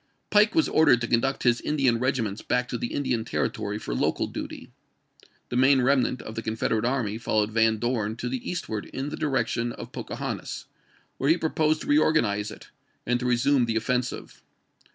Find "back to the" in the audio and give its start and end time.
2.41-2.87